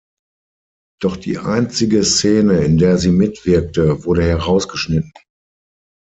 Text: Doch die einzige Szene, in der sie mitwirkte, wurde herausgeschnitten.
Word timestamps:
Doch 0.99 1.15
die 1.15 1.37
einzige 1.37 2.03
Szene, 2.03 2.63
in 2.65 2.79
der 2.79 2.97
sie 2.97 3.11
mitwirkte, 3.11 4.03
wurde 4.03 4.23
herausgeschnitten. 4.23 5.11